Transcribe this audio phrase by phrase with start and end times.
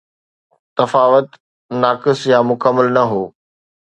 [0.77, 1.29] تفاوت
[1.83, 3.23] ناقص يا مڪمل نه هو